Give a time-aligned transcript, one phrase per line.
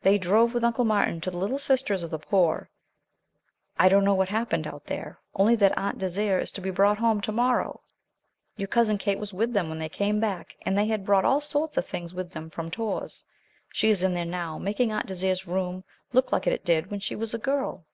[0.00, 2.68] They drove with Uncle Martin to the Little Sisters of the Poor.
[3.78, 6.98] I don't know what happened out there, only that Aunt Désiré is to be brought
[6.98, 7.80] home to morrow.
[8.56, 11.40] "Your Cousin Kate was with them when they came back, and they had brought all
[11.40, 13.22] sorts of things with them from Tours.
[13.72, 17.14] She is in there now, making Aunt Désiré's room look like it did when she
[17.14, 17.86] was a girl."